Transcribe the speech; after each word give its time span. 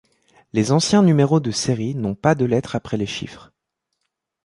Les 0.53 0.71
anciens 0.71 1.03
numéro 1.03 1.39
de 1.39 1.51
série 1.51 1.93
n'ont 1.93 2.15
pas 2.15 2.33
de 2.33 2.43
lettres 2.43 2.75
après 2.75 2.97
les 2.97 3.05
chiffres. 3.05 3.51